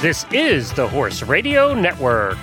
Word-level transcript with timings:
This 0.00 0.24
is 0.30 0.72
the 0.74 0.86
Horse 0.86 1.24
Radio 1.24 1.74
Network. 1.74 2.38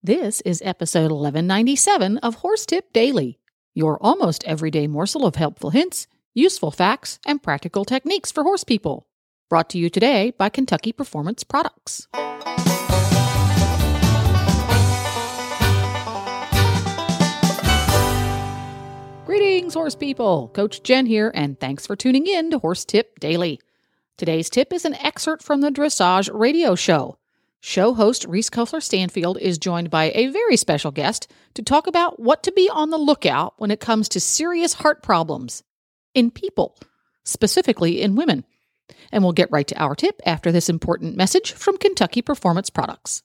This 0.00 0.40
is 0.42 0.62
episode 0.64 1.10
1197 1.10 2.18
of 2.18 2.36
Horse 2.36 2.64
Tip 2.64 2.92
Daily, 2.92 3.40
your 3.74 4.00
almost 4.00 4.44
everyday 4.44 4.86
morsel 4.86 5.26
of 5.26 5.34
helpful 5.34 5.70
hints, 5.70 6.06
useful 6.34 6.70
facts, 6.70 7.18
and 7.26 7.42
practical 7.42 7.84
techniques 7.84 8.30
for 8.30 8.44
horse 8.44 8.62
people. 8.62 9.08
Brought 9.50 9.68
to 9.70 9.78
you 9.78 9.90
today 9.90 10.32
by 10.38 10.50
Kentucky 10.50 10.92
Performance 10.92 11.42
Products. 11.42 12.06
Greetings, 19.26 19.74
horse 19.74 19.96
people. 19.96 20.52
Coach 20.54 20.84
Jen 20.84 21.06
here, 21.06 21.32
and 21.34 21.58
thanks 21.58 21.88
for 21.88 21.96
tuning 21.96 22.28
in 22.28 22.52
to 22.52 22.60
Horse 22.60 22.84
Tip 22.84 23.18
Daily. 23.18 23.58
Today's 24.16 24.48
tip 24.48 24.72
is 24.72 24.84
an 24.84 24.94
excerpt 24.94 25.42
from 25.42 25.60
the 25.60 25.72
Dressage 25.72 26.30
Radio 26.32 26.76
Show. 26.76 27.18
Show 27.60 27.94
host 27.94 28.24
Reese 28.28 28.48
Koffler 28.48 28.80
Stanfield 28.80 29.38
is 29.38 29.58
joined 29.58 29.90
by 29.90 30.12
a 30.14 30.28
very 30.28 30.56
special 30.56 30.92
guest 30.92 31.28
to 31.54 31.64
talk 31.64 31.88
about 31.88 32.20
what 32.20 32.44
to 32.44 32.52
be 32.52 32.70
on 32.72 32.90
the 32.90 32.96
lookout 32.96 33.54
when 33.56 33.72
it 33.72 33.80
comes 33.80 34.08
to 34.10 34.20
serious 34.20 34.74
heart 34.74 35.02
problems 35.02 35.64
in 36.14 36.30
people, 36.30 36.78
specifically 37.24 38.00
in 38.00 38.14
women. 38.14 38.44
And 39.10 39.24
we'll 39.24 39.32
get 39.32 39.50
right 39.50 39.66
to 39.66 39.82
our 39.82 39.96
tip 39.96 40.20
after 40.24 40.52
this 40.52 40.68
important 40.68 41.16
message 41.16 41.50
from 41.50 41.76
Kentucky 41.76 42.22
Performance 42.22 42.70
Products. 42.70 43.24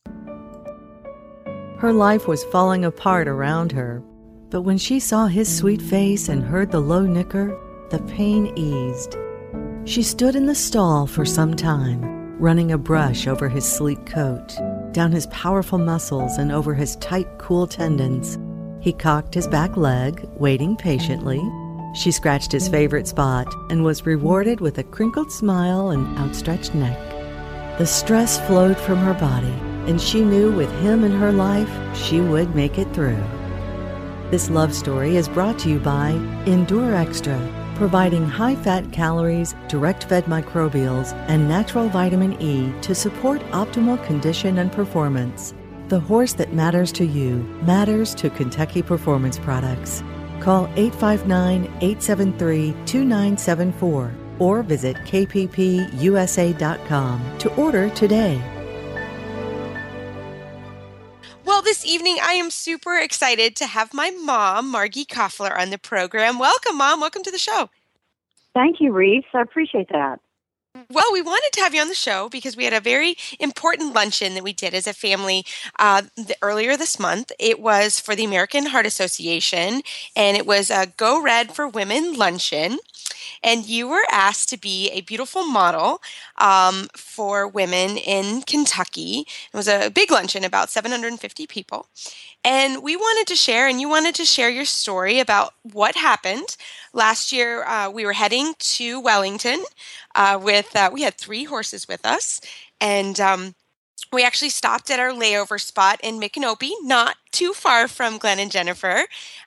Her 1.78 1.94
life 1.94 2.28
was 2.28 2.44
falling 2.46 2.84
apart 2.84 3.28
around 3.28 3.74
her, 3.74 4.02
but 4.50 4.62
when 4.62 4.80
she 4.80 5.00
saw 5.00 5.28
his 5.28 5.56
sweet 5.56 5.84
face 5.84 6.30
and 6.30 6.42
heard 6.42 6.72
the 6.72 6.80
low 6.80 7.06
nicker, 7.06 7.56
the 7.92 8.00
pain 8.00 8.52
eased. 8.56 9.16
She 9.90 10.04
stood 10.04 10.36
in 10.36 10.46
the 10.46 10.54
stall 10.54 11.08
for 11.08 11.26
some 11.26 11.56
time 11.56 12.38
running 12.40 12.72
a 12.72 12.78
brush 12.78 13.26
over 13.26 13.50
his 13.50 13.66
sleek 13.66 14.06
coat, 14.06 14.56
down 14.92 15.12
his 15.12 15.26
powerful 15.28 15.80
muscles, 15.80 16.38
and 16.38 16.52
over 16.52 16.76
his 16.76 16.96
tight, 16.98 17.28
cool 17.40 17.66
tendons. 17.66 18.38
He 18.82 18.94
cocked 18.94 19.34
his 19.34 19.48
back 19.48 19.76
leg, 19.76 20.30
waiting 20.36 20.76
patiently. 20.76 21.42
She 21.96 22.12
scratched 22.12 22.52
his 22.52 22.70
favorite 22.70 23.08
spot 23.08 23.52
and 23.72 23.84
was 23.84 24.06
rewarded 24.06 24.62
with 24.62 24.78
a 24.78 24.84
crinkled 24.84 25.32
smile 25.32 25.90
and 25.90 26.20
outstretched 26.20 26.76
neck. 26.76 27.00
The 27.80 27.88
stress 27.88 28.40
flowed 28.46 28.78
from 28.78 29.00
her 29.00 29.16
body, 29.16 29.56
and 29.90 30.00
she 30.00 30.24
knew 30.24 30.52
with 30.52 30.72
him 30.82 31.04
in 31.04 31.14
her 31.14 31.32
life, 31.32 31.98
she 31.98 32.22
would 32.22 32.56
make 32.56 32.78
it 32.78 32.94
through. 32.94 33.24
This 34.30 34.52
love 34.52 34.76
story 34.76 35.16
is 35.16 35.28
brought 35.28 35.58
to 35.60 35.70
you 35.70 35.80
by 35.80 36.12
Endure 36.46 36.94
Extra 36.94 37.59
providing 37.80 38.28
high 38.28 38.56
fat 38.56 38.92
calories, 38.92 39.56
direct 39.70 40.04
fed 40.04 40.26
microbials, 40.26 41.14
and 41.30 41.48
natural 41.48 41.88
vitamin 41.90 42.40
E 42.42 42.72
to 42.82 42.94
support 42.94 43.42
optimal 43.52 43.98
condition 44.06 44.58
and 44.60 44.70
performance. 44.72 45.54
The 45.88 46.02
horse 46.02 46.34
that 46.34 46.54
matters 46.54 46.92
to 46.92 47.06
you 47.06 47.38
matters 47.64 48.14
to 48.16 48.30
Kentucky 48.30 48.84
Performance 48.84 49.40
Products. 49.40 50.04
Call 50.42 50.66
859 50.76 51.64
873 51.82 52.74
2974 52.86 54.14
or 54.40 54.62
visit 54.62 54.98
kppusa.com 54.98 55.88
to 57.40 57.56
order 57.56 57.90
today. 57.92 58.59
Evening 61.90 62.20
I 62.22 62.34
am 62.34 62.52
super 62.52 63.00
excited 63.00 63.56
to 63.56 63.66
have 63.66 63.96
my 63.96 64.12
mom, 64.12 64.72
Margee 64.72 65.08
Koffler, 65.08 65.58
on 65.58 65.72
the 65.72 65.80
program. 65.80 66.38
Welcome, 66.38 66.78
Mom. 66.78 67.00
Welcome 67.00 67.24
to 67.24 67.32
the 67.32 67.40
show. 67.40 67.72
Thank 68.54 68.80
you, 68.80 68.92
Reese. 68.92 69.26
I 69.34 69.42
appreciate 69.42 69.90
that. 69.90 70.20
Well, 70.92 71.12
we 71.12 71.24
wanted 71.24 71.50
to 71.54 71.62
have 71.62 71.74
you 71.74 71.82
on 71.82 71.88
the 71.88 71.96
show 71.96 72.30
because 72.30 72.56
we 72.56 72.66
had 72.66 72.74
a 72.74 72.80
very 72.80 73.16
important 73.40 73.96
luncheon 73.96 74.36
that 74.36 74.44
we 74.44 74.54
did 74.54 74.76
as 74.76 74.86
a 74.86 74.94
family 74.94 75.44
uh, 75.80 76.04
the, 76.16 76.36
earlier 76.44 76.78
this 76.78 77.00
month. 77.00 77.32
It 77.40 77.60
was 77.60 78.00
for 78.00 78.16
the 78.16 78.24
American 78.24 78.68
Heart 78.68 78.86
Association, 78.86 79.82
and 80.16 80.38
it 80.38 80.46
was 80.46 80.70
a 80.70 80.94
Go 80.96 81.20
Red 81.20 81.56
for 81.56 81.68
Women 81.68 82.14
luncheon 82.14 82.78
and 83.44 83.66
you 83.66 83.88
were 83.88 84.06
asked 84.12 84.50
to 84.50 84.58
be 84.58 84.90
a 84.90 85.02
beautiful 85.02 85.46
model 85.46 86.02
um, 86.38 86.88
for 86.96 87.48
women 87.48 87.98
in 87.98 88.42
Kentucky. 88.42 89.26
It 89.52 89.58
was 89.58 89.68
a 89.68 89.90
big 89.90 90.12
luncheon, 90.12 90.44
about 90.44 90.70
750 90.70 91.48
people. 91.48 91.88
And 92.44 92.82
we 92.82 92.96
wanted 92.96 93.28
to 93.28 93.36
share, 93.36 93.68
and 93.68 93.82
you 93.82 93.90
wanted 93.90 94.16
to 94.16 94.26
share 94.26 94.50
your 94.50 94.66
story 94.66 95.20
about 95.20 95.54
what 95.64 95.96
happened. 95.96 96.56
Last 96.94 97.32
year, 97.32 97.64
uh, 97.66 97.90
we 97.90 98.06
were 98.06 98.14
heading 98.14 98.54
to 98.60 99.00
Wellington 99.00 99.64
uh, 100.16 100.40
with, 100.42 100.76
uh, 100.76 100.90
we 100.92 101.02
had 101.02 101.16
three 101.16 101.44
horses 101.44 101.88
with 101.88 102.06
us. 102.06 102.40
And 102.80 103.20
um, 103.20 103.56
we 104.12 104.24
actually 104.24 104.50
stopped 104.50 104.90
at 104.90 105.00
our 105.00 105.12
layover 105.12 105.60
spot 105.60 106.00
in 106.02 106.20
Micanopy, 106.20 106.72
not 106.82 107.18
too 107.32 107.54
far 107.54 107.88
from 107.88 108.18
Glenn 108.18 108.40
and 108.40 108.52
Jennifer, 108.52 109.06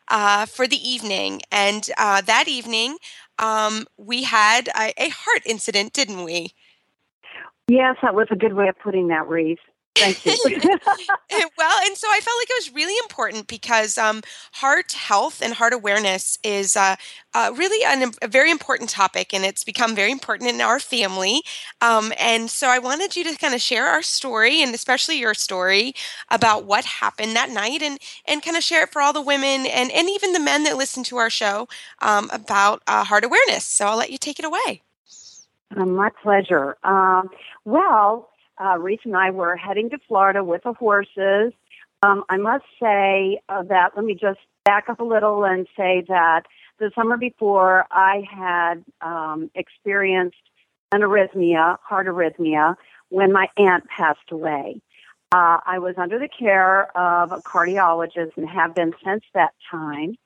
uh, 0.08 0.46
for 0.46 0.68
the 0.68 0.76
evening. 0.76 1.42
And 1.50 1.90
uh, 1.98 2.20
that 2.20 2.46
evening, 2.46 2.98
um, 3.38 3.86
we 3.96 4.22
had 4.22 4.68
a, 4.68 4.92
a, 4.96 5.08
heart 5.08 5.42
incident, 5.46 5.92
didn't 5.92 6.24
we? 6.24 6.52
Yes, 7.68 7.96
that 8.02 8.14
was 8.14 8.28
a 8.30 8.36
good 8.36 8.54
way 8.54 8.68
of 8.68 8.78
putting 8.78 9.08
that, 9.08 9.28
Reese. 9.28 9.58
Thank 9.94 10.24
you. 10.24 10.32
well, 11.58 11.86
and 11.86 11.96
so 11.96 12.08
I 12.10 12.20
felt 12.20 12.36
like 12.40 12.50
it 12.50 12.56
was 12.58 12.72
really 12.74 12.96
important 13.04 13.46
because 13.46 13.98
um, 13.98 14.22
heart 14.52 14.92
health 14.92 15.42
and 15.42 15.52
heart 15.52 15.74
awareness 15.74 16.38
is 16.42 16.76
uh, 16.76 16.96
uh, 17.34 17.52
really 17.54 17.84
an, 17.84 18.12
a 18.22 18.28
very 18.28 18.50
important 18.50 18.88
topic, 18.88 19.34
and 19.34 19.44
it's 19.44 19.64
become 19.64 19.94
very 19.94 20.10
important 20.10 20.48
in 20.48 20.62
our 20.62 20.80
family. 20.80 21.42
Um, 21.82 22.12
and 22.18 22.50
so 22.50 22.68
I 22.68 22.78
wanted 22.78 23.16
you 23.16 23.24
to 23.24 23.36
kind 23.36 23.54
of 23.54 23.60
share 23.60 23.86
our 23.86 24.02
story, 24.02 24.62
and 24.62 24.74
especially 24.74 25.18
your 25.18 25.34
story 25.34 25.94
about 26.30 26.64
what 26.64 26.86
happened 26.86 27.36
that 27.36 27.50
night, 27.50 27.82
and 27.82 27.98
and 28.26 28.42
kind 28.42 28.56
of 28.56 28.62
share 28.62 28.84
it 28.84 28.92
for 28.92 29.02
all 29.02 29.12
the 29.12 29.20
women 29.20 29.66
and 29.66 29.92
and 29.92 30.08
even 30.08 30.32
the 30.32 30.40
men 30.40 30.64
that 30.64 30.78
listen 30.78 31.04
to 31.04 31.18
our 31.18 31.30
show 31.30 31.68
um, 32.00 32.30
about 32.32 32.82
uh, 32.86 33.04
heart 33.04 33.24
awareness. 33.24 33.66
So 33.66 33.86
I'll 33.86 33.98
let 33.98 34.10
you 34.10 34.18
take 34.18 34.38
it 34.38 34.46
away. 34.46 34.80
Uh, 35.76 35.84
my 35.84 36.10
pleasure. 36.22 36.76
Um, 36.82 37.28
well, 37.64 38.31
uh, 38.62 38.78
Reese 38.78 39.00
and 39.04 39.16
I 39.16 39.30
were 39.30 39.56
heading 39.56 39.90
to 39.90 39.98
Florida 40.06 40.44
with 40.44 40.62
the 40.64 40.72
horses. 40.72 41.52
Um, 42.02 42.24
I 42.28 42.36
must 42.36 42.64
say 42.80 43.40
uh, 43.48 43.62
that, 43.64 43.90
let 43.96 44.04
me 44.04 44.14
just 44.14 44.40
back 44.64 44.88
up 44.88 45.00
a 45.00 45.04
little 45.04 45.44
and 45.44 45.66
say 45.76 46.04
that 46.08 46.42
the 46.78 46.90
summer 46.94 47.16
before 47.16 47.86
I 47.90 48.22
had 48.30 48.84
um, 49.00 49.50
experienced 49.54 50.36
an 50.92 51.00
arrhythmia, 51.00 51.78
heart 51.82 52.06
arrhythmia, 52.06 52.76
when 53.08 53.32
my 53.32 53.48
aunt 53.56 53.84
passed 53.88 54.30
away. 54.30 54.80
Uh, 55.32 55.58
I 55.64 55.78
was 55.78 55.94
under 55.96 56.18
the 56.18 56.28
care 56.28 56.96
of 56.96 57.32
a 57.32 57.38
cardiologist 57.38 58.36
and 58.36 58.48
have 58.48 58.74
been 58.74 58.92
since 59.04 59.24
that 59.34 59.54
time 59.70 60.16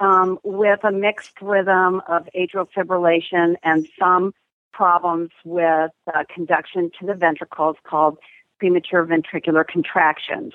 um, 0.00 0.38
with 0.44 0.84
a 0.84 0.92
mixed 0.92 1.40
rhythm 1.40 2.00
of 2.06 2.28
atrial 2.36 2.68
fibrillation 2.76 3.56
and 3.62 3.88
some 3.98 4.32
problems 4.74 5.30
with 5.44 5.92
uh, 6.12 6.24
conduction 6.34 6.90
to 6.98 7.06
the 7.06 7.14
ventricles 7.14 7.76
called 7.84 8.18
premature 8.58 9.06
ventricular 9.06 9.64
contractions. 9.66 10.52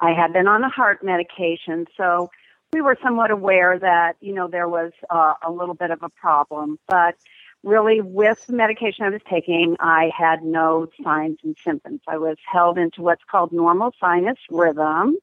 I 0.00 0.12
had 0.12 0.32
been 0.32 0.48
on 0.48 0.64
a 0.64 0.68
heart 0.68 1.04
medication, 1.04 1.86
so 1.96 2.30
we 2.72 2.80
were 2.80 2.98
somewhat 3.02 3.30
aware 3.30 3.78
that, 3.78 4.16
you 4.20 4.34
know, 4.34 4.48
there 4.48 4.68
was 4.68 4.92
uh, 5.08 5.34
a 5.46 5.50
little 5.50 5.74
bit 5.74 5.90
of 5.90 6.02
a 6.02 6.08
problem. 6.08 6.78
But 6.88 7.14
really, 7.62 8.00
with 8.00 8.44
the 8.46 8.52
medication 8.52 9.04
I 9.04 9.10
was 9.10 9.20
taking, 9.30 9.76
I 9.78 10.10
had 10.16 10.42
no 10.42 10.88
signs 11.02 11.38
and 11.44 11.56
symptoms. 11.64 12.00
I 12.08 12.18
was 12.18 12.36
held 12.50 12.76
into 12.76 13.02
what's 13.02 13.22
called 13.30 13.52
normal 13.52 13.92
sinus 14.00 14.38
rhythm. 14.50 15.16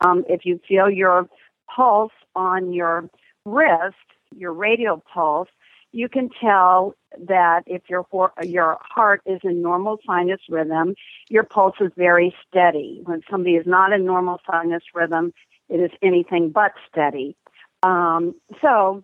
Um, 0.00 0.24
if 0.28 0.46
you 0.46 0.60
feel 0.66 0.90
your 0.90 1.28
pulse 1.68 2.12
on 2.34 2.72
your 2.72 3.10
wrist, 3.44 3.96
your 4.34 4.52
radial 4.52 5.02
pulse, 5.12 5.50
you 5.92 6.08
can 6.08 6.28
tell 6.40 6.94
that 7.26 7.62
if 7.66 7.82
your 7.88 8.06
your 8.42 8.78
heart 8.80 9.22
is 9.26 9.40
in 9.42 9.62
normal 9.62 9.98
sinus 10.06 10.40
rhythm, 10.48 10.94
your 11.28 11.44
pulse 11.44 11.76
is 11.80 11.90
very 11.96 12.34
steady. 12.46 13.00
When 13.04 13.22
somebody 13.30 13.56
is 13.56 13.66
not 13.66 13.92
in 13.92 14.04
normal 14.04 14.40
sinus 14.50 14.82
rhythm, 14.94 15.32
it 15.68 15.80
is 15.80 15.90
anything 16.02 16.50
but 16.50 16.72
steady. 16.90 17.36
Um, 17.82 18.34
so, 18.62 19.02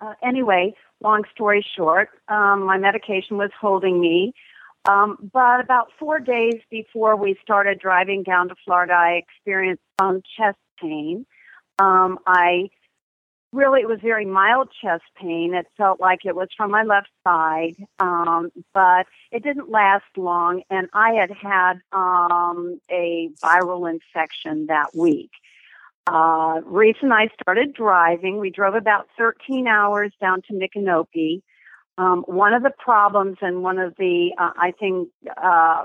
uh, 0.00 0.14
anyway, 0.22 0.74
long 1.02 1.24
story 1.32 1.64
short, 1.76 2.10
um, 2.28 2.64
my 2.64 2.78
medication 2.78 3.36
was 3.38 3.50
holding 3.60 4.00
me. 4.00 4.34
Um, 4.86 5.30
but 5.32 5.60
about 5.60 5.88
four 5.98 6.20
days 6.20 6.60
before 6.70 7.16
we 7.16 7.38
started 7.42 7.78
driving 7.78 8.22
down 8.22 8.48
to 8.48 8.54
Florida, 8.64 8.92
I 8.92 9.12
experienced 9.12 9.82
some 9.98 10.20
chest 10.36 10.58
pain. 10.78 11.24
Um, 11.78 12.18
I 12.26 12.68
really 13.54 13.80
it 13.80 13.88
was 13.88 14.00
very 14.02 14.26
mild 14.26 14.68
chest 14.82 15.04
pain. 15.16 15.54
It 15.54 15.66
felt 15.76 16.00
like 16.00 16.20
it 16.24 16.34
was 16.34 16.48
from 16.56 16.70
my 16.70 16.82
left 16.82 17.08
side, 17.22 17.76
um, 17.98 18.50
but 18.72 19.06
it 19.30 19.42
didn't 19.42 19.70
last 19.70 20.04
long. 20.16 20.62
And 20.70 20.88
I 20.92 21.12
had 21.14 21.30
had 21.30 21.74
um, 21.92 22.80
a 22.90 23.30
viral 23.42 23.90
infection 23.90 24.66
that 24.66 24.94
week. 24.94 25.30
Uh, 26.06 26.60
Reese 26.64 26.96
and 27.00 27.14
I 27.14 27.28
started 27.40 27.72
driving. 27.72 28.38
We 28.38 28.50
drove 28.50 28.74
about 28.74 29.08
13 29.16 29.66
hours 29.66 30.12
down 30.20 30.42
to 30.48 30.52
Micanopy. 30.52 31.42
Um, 31.96 32.24
one 32.26 32.52
of 32.52 32.62
the 32.62 32.72
problems 32.76 33.38
and 33.40 33.62
one 33.62 33.78
of 33.78 33.94
the, 33.96 34.32
uh, 34.36 34.50
I 34.56 34.72
think, 34.72 35.08
uh, 35.36 35.84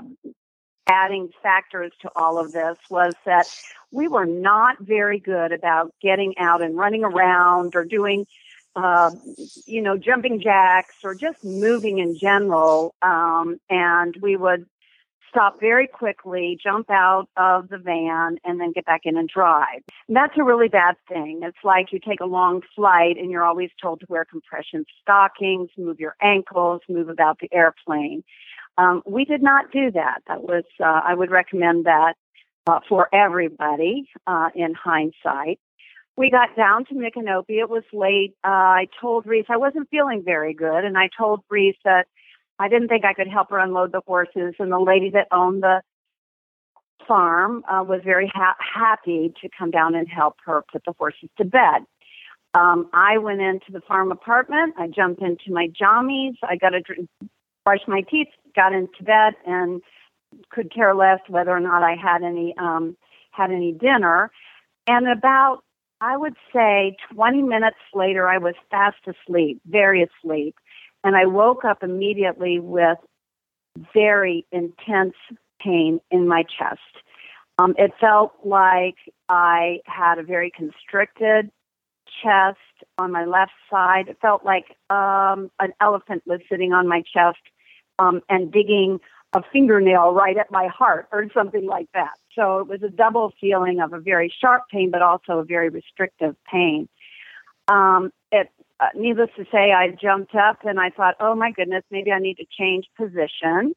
adding 0.90 1.30
factors 1.42 1.92
to 2.02 2.10
all 2.16 2.38
of 2.38 2.50
this 2.50 2.76
was 2.90 3.14
that 3.24 3.46
we 3.92 4.08
were 4.08 4.26
not 4.26 4.76
very 4.80 5.20
good 5.20 5.52
about 5.52 5.94
getting 6.02 6.36
out 6.36 6.62
and 6.62 6.76
running 6.76 7.04
around 7.04 7.76
or 7.76 7.84
doing, 7.84 8.26
uh, 8.74 9.12
you 9.66 9.80
know, 9.80 9.96
jumping 9.96 10.40
jacks 10.40 10.96
or 11.04 11.14
just 11.14 11.44
moving 11.44 11.98
in 11.98 12.18
general. 12.18 12.94
Um, 13.02 13.60
and 13.70 14.16
we 14.20 14.36
would 14.36 14.66
stop 15.28 15.60
very 15.60 15.86
quickly, 15.86 16.58
jump 16.60 16.90
out 16.90 17.28
of 17.36 17.68
the 17.68 17.78
van, 17.78 18.38
and 18.44 18.60
then 18.60 18.72
get 18.72 18.84
back 18.84 19.02
in 19.04 19.16
and 19.16 19.28
drive. 19.28 19.82
And 20.08 20.16
that's 20.16 20.36
a 20.36 20.42
really 20.42 20.68
bad 20.68 20.96
thing. 21.08 21.40
It's 21.44 21.56
like 21.62 21.92
you 21.92 22.00
take 22.00 22.20
a 22.20 22.26
long 22.26 22.62
flight 22.74 23.16
and 23.16 23.30
you're 23.30 23.44
always 23.44 23.70
told 23.80 24.00
to 24.00 24.06
wear 24.08 24.24
compression 24.24 24.84
stockings, 25.00 25.70
move 25.78 26.00
your 26.00 26.16
ankles, 26.20 26.80
move 26.88 27.08
about 27.08 27.38
the 27.38 27.48
airplane. 27.52 28.24
Um, 28.78 29.02
we 29.06 29.24
did 29.24 29.42
not 29.42 29.72
do 29.72 29.90
that. 29.92 30.20
That 30.28 30.42
was, 30.42 30.64
uh, 30.82 31.00
I 31.04 31.14
would 31.14 31.30
recommend 31.30 31.84
that 31.84 32.14
uh, 32.66 32.80
for 32.88 33.08
everybody 33.14 34.08
uh, 34.26 34.48
in 34.54 34.74
hindsight. 34.74 35.58
We 36.16 36.30
got 36.30 36.54
down 36.56 36.84
to 36.86 36.94
Micanopy. 36.94 37.60
It 37.60 37.70
was 37.70 37.84
late. 37.92 38.34
Uh, 38.44 38.48
I 38.48 38.86
told 39.00 39.26
Reese 39.26 39.46
I 39.48 39.56
wasn't 39.56 39.88
feeling 39.90 40.22
very 40.24 40.54
good, 40.54 40.84
and 40.84 40.98
I 40.98 41.08
told 41.16 41.40
Reese 41.48 41.76
that 41.84 42.06
I 42.58 42.68
didn't 42.68 42.88
think 42.88 43.04
I 43.04 43.14
could 43.14 43.28
help 43.28 43.50
her 43.50 43.58
unload 43.58 43.92
the 43.92 44.02
horses, 44.06 44.54
and 44.58 44.70
the 44.70 44.78
lady 44.78 45.10
that 45.10 45.28
owned 45.32 45.62
the 45.62 45.80
farm 47.08 47.64
uh, 47.66 47.82
was 47.82 48.02
very 48.04 48.30
ha- 48.32 48.56
happy 48.58 49.32
to 49.40 49.48
come 49.58 49.70
down 49.70 49.94
and 49.94 50.06
help 50.08 50.36
her 50.44 50.62
put 50.70 50.84
the 50.84 50.92
horses 50.98 51.30
to 51.38 51.44
bed. 51.44 51.84
Um, 52.52 52.90
I 52.92 53.18
went 53.18 53.40
into 53.40 53.72
the 53.72 53.80
farm 53.80 54.12
apartment. 54.12 54.74
I 54.76 54.88
jumped 54.88 55.22
into 55.22 55.50
my 55.52 55.68
jammies. 55.68 56.34
I 56.42 56.56
got 56.56 56.70
to 56.70 56.80
drink, 56.80 57.08
brush 57.64 57.80
my 57.86 58.02
teeth, 58.02 58.28
got 58.54 58.72
into 58.72 59.02
bed, 59.02 59.34
and 59.46 59.82
could 60.50 60.72
care 60.72 60.94
less 60.94 61.20
whether 61.28 61.50
or 61.50 61.60
not 61.60 61.82
I 61.82 61.96
had 61.96 62.22
any 62.22 62.54
um, 62.58 62.96
had 63.32 63.50
any 63.50 63.72
dinner. 63.72 64.30
And 64.86 65.08
about 65.08 65.62
I 66.00 66.16
would 66.16 66.36
say 66.52 66.96
20 67.14 67.42
minutes 67.42 67.76
later, 67.94 68.26
I 68.26 68.38
was 68.38 68.54
fast 68.70 68.98
asleep, 69.06 69.60
very 69.66 70.02
asleep. 70.02 70.56
And 71.04 71.14
I 71.14 71.26
woke 71.26 71.64
up 71.64 71.82
immediately 71.82 72.58
with 72.58 72.98
very 73.94 74.46
intense 74.50 75.14
pain 75.62 76.00
in 76.10 76.26
my 76.26 76.42
chest. 76.42 76.80
Um, 77.58 77.74
it 77.76 77.92
felt 78.00 78.32
like 78.44 78.96
I 79.28 79.80
had 79.84 80.18
a 80.18 80.22
very 80.22 80.50
constricted 80.50 81.50
chest 82.22 82.58
on 82.98 83.12
my 83.12 83.26
left 83.26 83.52
side. 83.70 84.08
It 84.08 84.18
felt 84.20 84.44
like 84.44 84.64
um, 84.88 85.50
an 85.58 85.72
elephant 85.80 86.22
was 86.26 86.40
sitting 86.48 86.72
on 86.72 86.88
my 86.88 87.02
chest 87.02 87.38
um, 88.00 88.20
and 88.28 88.50
digging 88.50 88.98
a 89.32 89.42
fingernail 89.52 90.12
right 90.12 90.36
at 90.36 90.50
my 90.50 90.66
heart 90.66 91.06
or 91.12 91.24
something 91.32 91.66
like 91.66 91.88
that. 91.94 92.14
So 92.34 92.58
it 92.58 92.66
was 92.66 92.82
a 92.82 92.88
double 92.88 93.32
feeling 93.40 93.80
of 93.80 93.92
a 93.92 94.00
very 94.00 94.32
sharp 94.40 94.62
pain, 94.70 94.90
but 94.90 95.02
also 95.02 95.38
a 95.38 95.44
very 95.44 95.68
restrictive 95.68 96.34
pain. 96.50 96.88
Um, 97.68 98.10
it 98.32 98.48
uh, 98.80 98.86
needless 98.96 99.28
to 99.36 99.44
say, 99.52 99.72
I 99.72 99.90
jumped 99.90 100.34
up 100.34 100.64
and 100.64 100.80
I 100.80 100.90
thought, 100.90 101.14
oh 101.20 101.34
my 101.34 101.52
goodness, 101.52 101.84
maybe 101.90 102.10
I 102.10 102.18
need 102.18 102.38
to 102.38 102.46
change 102.58 102.86
position 102.96 103.74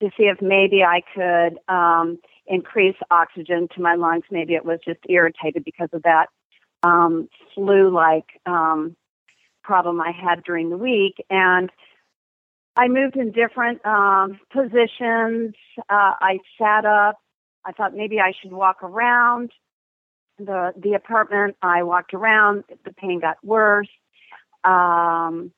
to 0.00 0.10
see 0.16 0.24
if 0.24 0.40
maybe 0.40 0.82
I 0.84 1.02
could 1.14 1.58
um, 1.68 2.18
increase 2.46 2.96
oxygen 3.10 3.68
to 3.74 3.82
my 3.82 3.96
lungs. 3.96 4.24
Maybe 4.30 4.54
it 4.54 4.64
was 4.64 4.78
just 4.86 5.00
irritated 5.08 5.64
because 5.64 5.88
of 5.92 6.02
that 6.02 6.28
um, 6.84 7.28
flu 7.54 7.90
like 7.90 8.26
um, 8.46 8.96
problem 9.62 10.00
I 10.00 10.12
had 10.12 10.44
during 10.44 10.70
the 10.70 10.76
week. 10.76 11.14
And 11.30 11.70
I 12.76 12.88
moved 12.88 13.16
in 13.16 13.30
different 13.30 13.84
um, 13.86 14.40
positions. 14.52 15.54
Uh, 15.78 16.14
I 16.20 16.38
sat 16.58 16.84
up. 16.84 17.18
I 17.64 17.72
thought 17.72 17.94
maybe 17.94 18.20
I 18.20 18.32
should 18.40 18.52
walk 18.52 18.82
around 18.82 19.50
the 20.38 20.72
the 20.76 20.94
apartment. 20.94 21.56
I 21.62 21.82
walked 21.84 22.14
around. 22.14 22.64
The 22.84 22.92
pain 22.92 23.20
got 23.20 23.36
worse. 23.44 23.88
Um, 24.64 25.52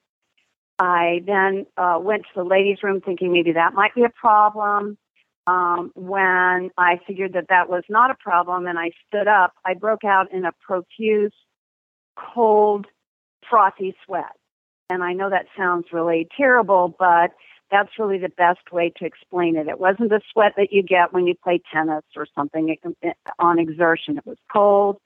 I 0.79 1.23
then 1.27 1.67
uh, 1.77 1.99
went 2.01 2.23
to 2.25 2.29
the 2.37 2.45
ladies' 2.45 2.83
room 2.83 3.01
thinking 3.01 3.33
maybe 3.33 3.53
that 3.53 3.73
might 3.73 3.95
be 3.95 4.05
a 4.05 4.11
problem. 4.11 4.99
Um, 5.47 5.93
when 5.95 6.71
I 6.77 6.99
figured 7.07 7.35
that 7.35 7.47
that 7.49 7.71
was 7.71 7.85
not 7.89 8.11
a 8.11 8.17
problem 8.17 8.67
and 8.67 8.79
I 8.79 8.91
stood 9.07 9.29
up, 9.29 9.55
I 9.65 9.75
broke 9.75 10.05
out 10.05 10.33
in 10.33 10.45
a 10.45 10.51
profuse, 10.61 11.33
cold, 12.17 12.87
frothy 13.49 13.95
sweat. 14.05 14.33
And 14.89 15.03
I 15.03 15.13
know 15.13 15.31
that 15.31 15.47
sounds 15.57 15.87
really 15.93 16.29
terrible, 16.37 16.95
but 16.99 17.33
that's 17.71 17.99
really 17.99 18.19
the 18.19 18.29
best 18.29 18.73
way 18.73 18.93
to 18.97 19.05
explain 19.05 19.57
it. 19.57 19.67
It 19.67 19.81
wasn't 19.81 20.11
the 20.11 20.21
sweat 20.33 20.53
that 20.57 20.73
you 20.73 20.83
get 20.83 21.13
when 21.13 21.27
you 21.27 21.35
play 21.35 21.61
tennis 21.73 22.05
or 22.15 22.27
something 22.35 22.77
on 23.39 23.59
exertion. 23.59 24.19
It 24.19 24.27
was 24.27 24.39
cold. 24.53 24.99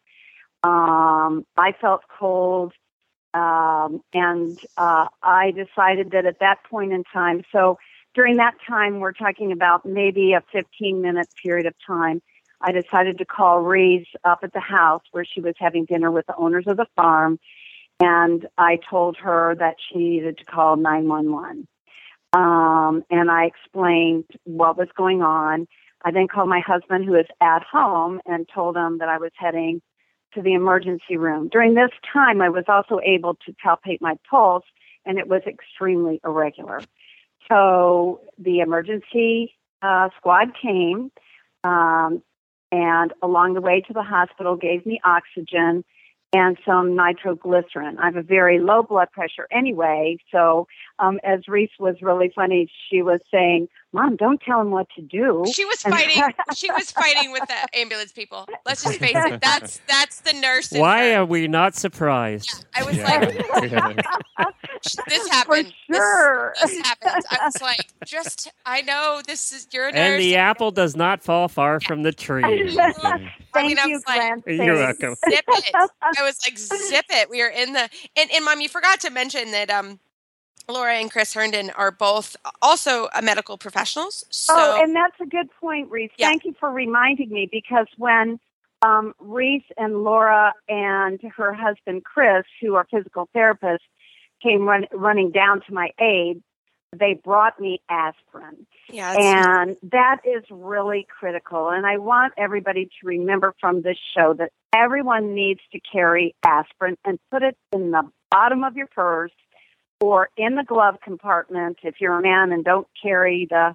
Um, 0.62 1.46
I 1.56 1.72
felt 1.80 2.02
cold. 2.18 2.72
Um, 3.32 4.02
and 4.12 4.58
uh, 4.76 5.06
I 5.22 5.52
decided 5.52 6.10
that 6.10 6.26
at 6.26 6.40
that 6.40 6.64
point 6.68 6.92
in 6.92 7.04
time, 7.04 7.42
so 7.52 7.78
during 8.14 8.36
that 8.36 8.54
time, 8.68 8.98
we're 8.98 9.12
talking 9.12 9.52
about 9.52 9.86
maybe 9.86 10.32
a 10.32 10.42
15 10.52 11.00
minute 11.00 11.28
period 11.40 11.66
of 11.66 11.74
time. 11.86 12.20
I 12.60 12.72
decided 12.72 13.18
to 13.18 13.24
call 13.24 13.60
Reese 13.60 14.08
up 14.24 14.40
at 14.42 14.52
the 14.52 14.60
house 14.60 15.02
where 15.12 15.24
she 15.24 15.40
was 15.40 15.54
having 15.58 15.84
dinner 15.86 16.10
with 16.10 16.26
the 16.26 16.36
owners 16.36 16.66
of 16.66 16.76
the 16.76 16.86
farm. 16.96 17.38
And 18.00 18.48
I 18.56 18.78
told 18.88 19.16
her 19.18 19.54
that 19.58 19.76
she 19.88 19.98
needed 19.98 20.38
to 20.38 20.44
call 20.44 20.76
911. 20.76 21.68
Um, 22.32 23.04
and 23.10 23.30
I 23.30 23.44
explained 23.44 24.24
what 24.44 24.78
was 24.78 24.88
going 24.96 25.20
on. 25.20 25.66
I 26.02 26.10
then 26.10 26.28
called 26.28 26.48
my 26.48 26.60
husband, 26.66 27.04
who 27.04 27.14
is 27.14 27.26
at 27.42 27.62
home, 27.62 28.20
and 28.24 28.48
told 28.54 28.76
him 28.76 28.98
that 28.98 29.08
I 29.08 29.18
was 29.18 29.32
heading 29.36 29.82
to 30.34 30.40
the 30.40 30.54
emergency 30.54 31.16
room. 31.16 31.48
During 31.48 31.74
this 31.74 31.90
time, 32.10 32.40
I 32.40 32.48
was 32.48 32.64
also 32.68 33.00
able 33.04 33.34
to 33.46 33.54
palpate 33.64 34.00
my 34.00 34.16
pulse, 34.30 34.64
and 35.04 35.18
it 35.18 35.28
was 35.28 35.42
extremely 35.46 36.20
irregular. 36.24 36.80
So 37.48 38.20
the 38.38 38.60
emergency 38.60 39.54
uh, 39.82 40.08
squad 40.16 40.52
came, 40.60 41.10
um, 41.64 42.22
and 42.70 43.12
along 43.22 43.54
the 43.54 43.60
way 43.60 43.82
to 43.86 43.92
the 43.92 44.04
hospital, 44.04 44.56
gave 44.56 44.86
me 44.86 45.00
oxygen 45.04 45.84
and 46.32 46.56
some 46.64 46.94
nitroglycerin. 46.94 47.98
I 47.98 48.06
have 48.06 48.16
a 48.16 48.22
very 48.22 48.60
low 48.60 48.82
blood 48.82 49.10
pressure 49.12 49.48
anyway, 49.50 50.18
so 50.30 50.68
um, 50.98 51.18
as 51.24 51.48
Reese 51.48 51.70
was 51.78 51.96
really 52.02 52.30
funny, 52.34 52.70
she 52.88 53.02
was 53.02 53.20
saying, 53.30 53.68
"Mom, 53.92 54.16
don't 54.16 54.40
tell 54.40 54.60
him 54.60 54.70
what 54.70 54.86
to 54.96 55.02
do." 55.02 55.44
She 55.52 55.64
was 55.64 55.82
fighting. 55.82 56.22
she 56.54 56.70
was 56.70 56.90
fighting 56.92 57.32
with 57.32 57.46
the 57.48 57.78
ambulance 57.78 58.12
people. 58.12 58.46
Let's 58.64 58.84
just 58.84 58.98
face 58.98 59.16
it. 59.16 59.40
That's 59.40 59.80
that's 59.88 60.20
the 60.20 60.34
nurse. 60.34 60.70
Why 60.72 61.14
are 61.14 61.24
we 61.24 61.48
not 61.48 61.74
surprised? 61.74 62.64
Yeah, 62.76 62.82
I 62.82 62.84
was 62.84 62.96
yeah. 62.96 63.94
like, 64.38 64.54
"This 65.08 65.28
happened. 65.28 65.72
For 65.86 65.94
sure. 65.94 66.54
This, 66.60 66.70
this, 66.70 66.86
happened." 66.86 67.24
I 67.30 67.44
was 67.44 67.60
like, 67.60 67.86
"Just, 68.04 68.50
I 68.66 68.82
know 68.82 69.20
this 69.26 69.52
is 69.52 69.68
your 69.72 69.90
nurse." 69.90 69.96
And 69.96 70.20
the 70.20 70.36
apple 70.36 70.70
does 70.70 70.96
not 70.96 71.22
fall 71.22 71.48
far 71.48 71.78
yeah. 71.80 71.88
from 71.88 72.02
the 72.02 72.12
tree. 72.12 72.42
Thank 73.52 73.78
I 73.78 73.84
mean, 73.84 73.88
you, 73.88 74.02
like, 74.06 74.42
You're 74.46 74.74
welcome. 74.74 75.14
Zip 75.28 75.44
it. 75.48 75.74
I 76.02 76.22
was 76.22 76.38
like, 76.46 76.58
"Zip 76.58 77.06
it." 77.10 77.30
We 77.30 77.42
are 77.42 77.48
in 77.48 77.72
the 77.72 77.88
and 78.16 78.30
and 78.32 78.44
mom, 78.44 78.60
you 78.60 78.68
forgot 78.68 79.00
to 79.00 79.10
mention 79.10 79.50
that 79.52 79.70
um 79.70 79.98
Laura 80.68 80.94
and 80.94 81.10
Chris 81.10 81.34
Herndon 81.34 81.70
are 81.70 81.90
both 81.90 82.36
also 82.62 83.08
medical 83.22 83.58
professionals. 83.58 84.24
So, 84.30 84.54
oh, 84.56 84.82
and 84.82 84.94
that's 84.94 85.20
a 85.20 85.26
good 85.26 85.48
point, 85.60 85.90
Reese. 85.90 86.10
Yeah. 86.16 86.28
Thank 86.28 86.44
you 86.44 86.54
for 86.58 86.70
reminding 86.70 87.30
me 87.30 87.48
because 87.50 87.86
when 87.96 88.38
um, 88.82 89.14
Reese 89.18 89.64
and 89.76 90.04
Laura 90.04 90.54
and 90.68 91.20
her 91.36 91.52
husband 91.52 92.04
Chris, 92.04 92.44
who 92.60 92.74
are 92.76 92.86
physical 92.90 93.28
therapists, 93.34 93.78
came 94.42 94.66
run, 94.66 94.86
running 94.92 95.30
down 95.30 95.60
to 95.66 95.74
my 95.74 95.90
aid, 96.00 96.42
they 96.96 97.14
brought 97.14 97.60
me 97.60 97.80
aspirin. 97.88 98.66
Yeah, 98.88 99.12
and 99.12 99.76
that 99.90 100.18
is 100.24 100.44
really 100.50 101.06
critical. 101.08 101.68
And 101.70 101.86
I 101.86 101.98
want 101.98 102.32
everybody 102.36 102.86
to 102.86 103.06
remember 103.06 103.54
from 103.60 103.82
this 103.82 103.98
show 104.16 104.34
that 104.34 104.50
everyone 104.74 105.34
needs 105.34 105.60
to 105.72 105.80
carry 105.80 106.34
aspirin 106.44 106.96
and 107.04 107.18
put 107.30 107.42
it 107.42 107.56
in 107.72 107.92
the 107.92 108.02
bottom 108.30 108.64
of 108.64 108.76
your 108.76 108.88
purse 108.88 109.32
or 110.00 110.30
in 110.36 110.56
the 110.56 110.64
glove 110.64 110.96
compartment 111.04 111.78
if 111.82 111.96
you're 112.00 112.18
a 112.18 112.22
man 112.22 112.52
and 112.52 112.64
don't 112.64 112.88
carry 113.00 113.46
the 113.48 113.74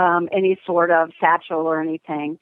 um, 0.00 0.28
any 0.32 0.58
sort 0.66 0.90
of 0.90 1.10
satchel 1.20 1.66
or 1.66 1.80
anything, 1.80 2.38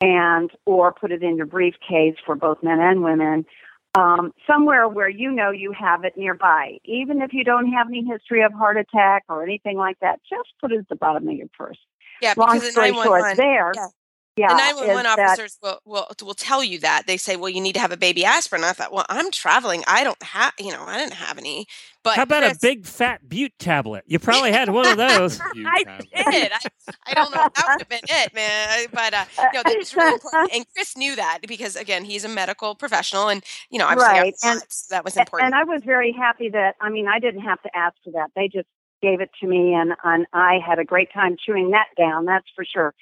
and 0.00 0.50
or 0.66 0.92
put 0.92 1.12
it 1.12 1.22
in 1.22 1.36
your 1.36 1.46
briefcase 1.46 2.16
for 2.24 2.34
both 2.34 2.62
men 2.62 2.80
and 2.80 3.02
women. 3.02 3.44
Um, 3.94 4.32
somewhere 4.46 4.88
where 4.88 5.08
you 5.08 5.30
know 5.30 5.50
you 5.50 5.72
have 5.78 6.04
it 6.04 6.16
nearby. 6.16 6.78
Even 6.84 7.20
if 7.20 7.34
you 7.34 7.44
don't 7.44 7.70
have 7.72 7.88
any 7.88 8.02
history 8.04 8.42
of 8.42 8.52
heart 8.52 8.78
attack 8.78 9.24
or 9.28 9.42
anything 9.42 9.76
like 9.76 9.98
that, 10.00 10.20
just 10.28 10.48
put 10.60 10.72
it 10.72 10.78
at 10.78 10.88
the 10.88 10.96
bottom 10.96 11.28
of 11.28 11.34
your 11.34 11.48
purse. 11.56 11.78
Yeah, 12.22 12.32
Long 12.36 12.58
story 12.60 12.92
short, 12.92 13.36
there. 13.36 13.72
Yeah. 13.74 13.88
Yeah, 14.36 14.48
the 14.48 14.54
911 14.54 14.98
is 14.98 15.02
that- 15.16 15.18
officers 15.28 15.58
will, 15.62 15.78
will 15.84 16.06
will 16.22 16.34
tell 16.34 16.64
you 16.64 16.78
that 16.78 17.02
they 17.06 17.18
say 17.18 17.36
well 17.36 17.50
you 17.50 17.60
need 17.60 17.74
to 17.74 17.80
have 17.80 17.92
a 17.92 17.98
baby 17.98 18.24
aspirin 18.24 18.64
i 18.64 18.72
thought 18.72 18.90
well 18.90 19.04
i'm 19.10 19.30
traveling 19.30 19.84
i 19.86 20.02
don't 20.02 20.22
have 20.22 20.54
you 20.58 20.72
know 20.72 20.82
i 20.86 20.96
didn't 20.96 21.12
have 21.12 21.36
any 21.36 21.66
but 22.02 22.16
How 22.16 22.22
about 22.22 22.42
a 22.42 22.56
big 22.60 22.84
fat 22.84 23.28
bute 23.28 23.52
tablet? 23.60 24.02
You 24.08 24.18
probably 24.28 24.50
had 24.50 24.70
one 24.70 24.88
of 24.88 24.96
those. 24.96 25.40
I 25.54 25.84
did. 25.84 26.50
I, 26.52 26.58
I 27.06 27.14
don't 27.14 27.32
know 27.32 27.44
if 27.44 27.54
that 27.54 27.64
would 27.68 27.80
have 27.82 27.88
been 27.88 28.00
it, 28.02 28.34
man. 28.34 28.86
But 28.92 29.14
uh, 29.14 29.24
no, 29.54 29.62
that 29.62 29.76
was 29.78 29.94
really 29.94 30.14
important. 30.14 30.52
And 30.52 30.66
Chris 30.74 30.96
knew 30.96 31.14
that 31.14 31.38
because 31.46 31.76
again, 31.76 32.04
he's 32.04 32.24
a 32.24 32.28
medical 32.28 32.74
professional, 32.74 33.28
and 33.28 33.44
you 33.70 33.78
know, 33.78 33.86
obviously, 33.86 34.08
Right, 34.14 34.34
I 34.42 34.50
and- 34.50 34.60
thought 34.62 34.74
that 34.90 35.04
was 35.04 35.16
important. 35.16 35.46
And 35.46 35.54
I 35.54 35.62
was 35.62 35.82
very 35.84 36.10
happy 36.10 36.48
that 36.48 36.74
I 36.80 36.88
mean 36.90 37.06
I 37.06 37.20
didn't 37.20 37.42
have 37.42 37.62
to 37.62 37.70
ask 37.76 37.94
for 38.02 38.10
that. 38.14 38.30
They 38.34 38.48
just 38.48 38.66
gave 39.00 39.20
it 39.20 39.30
to 39.40 39.46
me, 39.46 39.72
and 39.74 39.92
and 40.02 40.26
I 40.32 40.58
had 40.66 40.80
a 40.80 40.84
great 40.84 41.12
time 41.12 41.36
chewing 41.38 41.70
that 41.70 41.86
down. 41.96 42.24
That's 42.24 42.46
for 42.56 42.64
sure. 42.64 42.94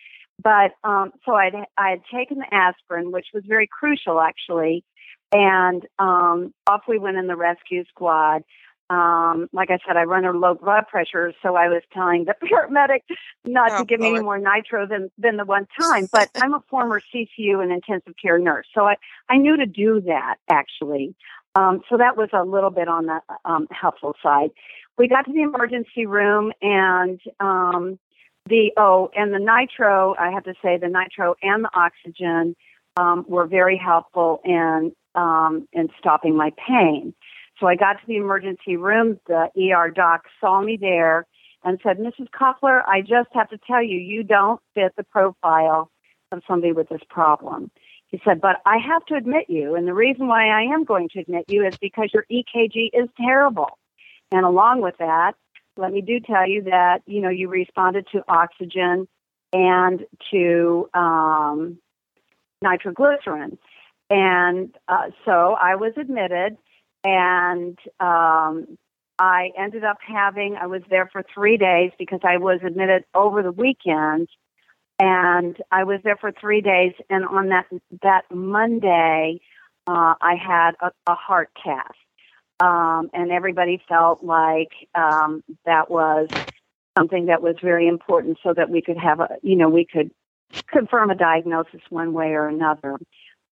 But 0.42 0.72
um, 0.84 1.12
so 1.24 1.34
I'd, 1.34 1.54
I 1.76 1.90
had 1.90 2.02
taken 2.12 2.38
the 2.38 2.54
aspirin, 2.54 3.12
which 3.12 3.26
was 3.34 3.42
very 3.46 3.66
crucial 3.66 4.20
actually, 4.20 4.84
and 5.32 5.86
um, 5.98 6.54
off 6.66 6.82
we 6.88 6.98
went 6.98 7.16
in 7.16 7.26
the 7.26 7.36
rescue 7.36 7.84
squad. 7.88 8.42
Um, 8.88 9.48
like 9.52 9.70
I 9.70 9.78
said, 9.86 9.96
I 9.96 10.02
run 10.02 10.24
a 10.24 10.32
low 10.32 10.54
blood 10.54 10.88
pressure, 10.88 11.32
so 11.42 11.54
I 11.54 11.68
was 11.68 11.82
telling 11.92 12.24
the 12.24 12.34
paramedic 12.42 13.00
not 13.44 13.72
Oh, 13.72 13.78
to 13.78 13.84
give 13.84 14.00
me 14.00 14.08
any 14.08 14.20
more 14.20 14.38
nitro 14.38 14.86
than 14.86 15.10
than 15.18 15.36
the 15.36 15.44
one 15.44 15.66
time. 15.78 16.08
But 16.10 16.30
I'm 16.40 16.54
a 16.54 16.62
former 16.68 17.00
CCU 17.14 17.62
and 17.62 17.72
intensive 17.72 18.14
care 18.20 18.38
nurse, 18.38 18.66
so 18.74 18.86
I 18.86 18.96
I 19.28 19.36
knew 19.36 19.56
to 19.56 19.66
do 19.66 20.00
that 20.06 20.36
actually. 20.48 21.14
Um, 21.56 21.82
so 21.88 21.96
that 21.96 22.16
was 22.16 22.28
a 22.32 22.44
little 22.44 22.70
bit 22.70 22.88
on 22.88 23.06
the 23.06 23.20
um, 23.44 23.66
helpful 23.70 24.14
side. 24.22 24.50
We 24.98 25.08
got 25.08 25.22
to 25.22 25.32
the 25.32 25.42
emergency 25.42 26.06
room 26.06 26.52
and 26.62 27.20
um, 27.40 27.98
the 28.50 28.72
oh, 28.76 29.10
and 29.16 29.32
the 29.32 29.38
nitro. 29.38 30.14
I 30.18 30.30
have 30.32 30.44
to 30.44 30.54
say 30.62 30.76
the 30.76 30.88
nitro 30.88 31.34
and 31.42 31.64
the 31.64 31.70
oxygen 31.74 32.54
um, 32.98 33.24
were 33.26 33.46
very 33.46 33.80
helpful 33.82 34.40
in 34.44 34.92
um, 35.14 35.66
in 35.72 35.88
stopping 35.98 36.36
my 36.36 36.52
pain. 36.68 37.14
So 37.58 37.66
I 37.66 37.76
got 37.76 37.94
to 37.94 38.06
the 38.06 38.16
emergency 38.16 38.76
room. 38.76 39.18
The 39.26 39.48
ER 39.56 39.90
doc 39.90 40.24
saw 40.40 40.60
me 40.60 40.76
there 40.78 41.26
and 41.64 41.80
said, 41.82 41.98
"Mrs. 41.98 42.28
Koffler, 42.38 42.82
I 42.86 43.00
just 43.00 43.30
have 43.32 43.48
to 43.50 43.58
tell 43.66 43.82
you, 43.82 43.98
you 43.98 44.22
don't 44.22 44.60
fit 44.74 44.92
the 44.96 45.04
profile 45.04 45.90
of 46.32 46.42
somebody 46.46 46.72
with 46.72 46.90
this 46.90 47.02
problem." 47.08 47.70
He 48.08 48.20
said, 48.24 48.40
but 48.40 48.56
I 48.66 48.78
have 48.78 49.04
to 49.06 49.14
admit 49.14 49.44
you, 49.48 49.76
and 49.76 49.86
the 49.86 49.94
reason 49.94 50.26
why 50.26 50.48
I 50.48 50.62
am 50.62 50.82
going 50.82 51.08
to 51.10 51.20
admit 51.20 51.44
you 51.46 51.64
is 51.64 51.78
because 51.78 52.10
your 52.12 52.26
EKG 52.28 52.90
is 52.92 53.08
terrible. 53.16 53.78
And 54.32 54.44
along 54.44 54.80
with 54.80 54.96
that, 54.98 55.34
let 55.76 55.92
me 55.92 56.00
do 56.00 56.20
tell 56.20 56.48
you 56.48 56.62
that, 56.64 57.02
you 57.06 57.20
know, 57.20 57.30
you 57.30 57.48
responded 57.48 58.06
to 58.12 58.22
oxygen 58.28 59.08
and 59.52 60.06
to 60.30 60.88
um, 60.94 61.78
nitroglycerin. 62.62 63.58
And 64.10 64.74
uh, 64.88 65.10
so 65.24 65.56
I 65.60 65.76
was 65.76 65.92
admitted, 65.96 66.56
and 67.04 67.78
um, 68.00 68.76
I 69.18 69.50
ended 69.56 69.84
up 69.84 69.98
having, 70.00 70.56
I 70.60 70.66
was 70.66 70.82
there 70.88 71.08
for 71.12 71.22
three 71.34 71.56
days 71.56 71.92
because 71.98 72.20
I 72.24 72.38
was 72.38 72.60
admitted 72.64 73.04
over 73.14 73.42
the 73.42 73.52
weekend 73.52 74.28
and 74.98 75.56
I 75.70 75.84
was 75.84 76.00
there 76.04 76.16
for 76.16 76.32
three 76.32 76.60
days. 76.60 76.92
And 77.08 77.24
on 77.24 77.48
that 77.48 77.66
that 78.02 78.22
Monday, 78.30 79.40
uh, 79.86 80.14
I 80.20 80.34
had 80.34 80.72
a, 80.80 80.90
a 81.06 81.14
heart 81.14 81.50
cath, 81.62 81.96
um, 82.60 83.10
and 83.12 83.30
everybody 83.30 83.82
felt 83.88 84.22
like 84.22 84.72
um, 84.94 85.42
that 85.64 85.90
was 85.90 86.28
something 86.96 87.26
that 87.26 87.42
was 87.42 87.56
very 87.62 87.88
important, 87.88 88.38
so 88.42 88.52
that 88.54 88.70
we 88.70 88.82
could 88.82 88.98
have 88.98 89.20
a 89.20 89.28
you 89.42 89.56
know 89.56 89.68
we 89.68 89.84
could 89.84 90.10
confirm 90.68 91.10
a 91.10 91.14
diagnosis 91.14 91.80
one 91.90 92.12
way 92.12 92.28
or 92.28 92.48
another. 92.48 92.98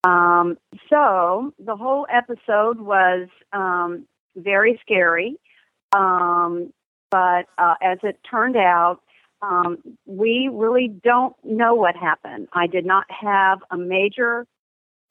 Um, 0.05 0.59
so 0.89 1.53
the 1.59 1.77
whole 1.77 2.07
episode 2.13 2.81
was 2.81 3.29
um, 3.53 4.07
very 4.37 4.79
scary, 4.83 5.37
um, 5.93 6.73
but 7.11 7.47
uh, 7.57 7.75
as 7.83 7.99
it 8.03 8.21
turned 8.29 8.57
out, 8.57 9.01
um, 9.43 9.79
we 10.07 10.51
really 10.53 10.89
don't 10.89 11.35
know 11.45 11.75
what 11.75 11.97
happened. 11.97 12.49
I 12.53 12.67
did 12.67 12.85
not 12.85 13.07
have 13.11 13.61
a 13.71 13.77
major 13.77 14.47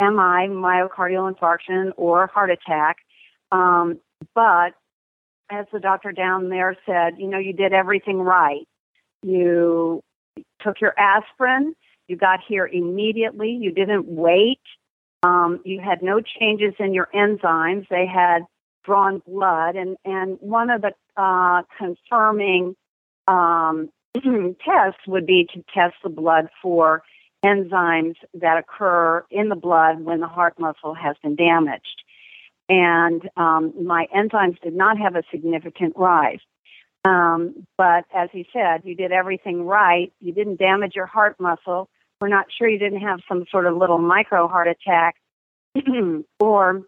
MI, 0.02 0.48
myocardial 0.48 1.34
infarction, 1.34 1.92
or 1.96 2.28
heart 2.28 2.52
attack, 2.52 2.98
um, 3.52 4.00
but 4.34 4.74
as 5.50 5.66
the 5.72 5.80
doctor 5.80 6.12
down 6.12 6.50
there 6.50 6.78
said, 6.86 7.16
you 7.18 7.28
know, 7.28 7.38
you 7.38 7.54
did 7.54 7.74
everything 7.74 8.20
right. 8.20 8.68
You 9.24 10.02
took 10.62 10.82
your 10.82 10.94
aspirin. 11.00 11.74
You 12.08 12.16
got 12.16 12.40
here 12.48 12.66
immediately. 12.66 13.52
You 13.52 13.72
didn't 13.72 14.08
wait. 14.08 14.60
Um, 15.24 15.62
you 15.66 15.80
had 15.80 16.02
no 16.02 16.22
changes 16.22 16.74
in 16.80 16.94
your 16.94 17.10
enzymes. 17.14 17.88
They 17.90 18.06
had 18.06 18.44
drawn 18.84 19.22
blood, 19.28 19.76
and 19.76 19.98
and 20.06 20.38
one 20.40 20.70
of 20.70 20.82
the 20.82 20.94
uh, 21.18 21.64
confirming 21.78 22.76
um, 23.28 23.90
tests 24.16 25.02
would 25.08 25.26
be 25.26 25.48
to 25.54 25.64
test 25.74 25.96
the 26.04 26.10
blood 26.10 26.48
for 26.62 27.04
enzymes 27.44 28.16
that 28.34 28.58
occur 28.58 29.26
in 29.30 29.50
the 29.50 29.56
blood 29.56 30.02
when 30.02 30.20
the 30.20 30.28
heart 30.28 30.60
muscle 30.60 30.94
has 30.94 31.16
been 31.22 31.36
damaged. 31.36 32.04
And 32.70 33.30
um, 33.38 33.74
my 33.86 34.08
enzymes 34.16 34.60
did 34.62 34.76
not 34.76 34.98
have 34.98 35.16
a 35.16 35.24
significant 35.32 35.94
rise. 35.96 36.40
Um, 37.06 37.66
but 37.78 38.06
as 38.14 38.30
he 38.34 38.48
said, 38.52 38.82
you 38.84 38.96
did 38.96 39.12
everything 39.12 39.66
right. 39.66 40.12
You 40.20 40.34
didn't 40.34 40.60
damage 40.60 40.94
your 40.96 41.06
heart 41.06 41.38
muscle. 41.40 41.90
We're 42.20 42.28
not 42.28 42.48
sure 42.58 42.68
you 42.68 42.80
didn't 42.80 43.02
have 43.02 43.20
some 43.30 43.46
sort 43.50 43.66
of 43.66 43.78
little 43.78 44.00
micro 44.00 44.48
heart 44.48 44.68
attack 44.68 45.16
or 46.40 46.82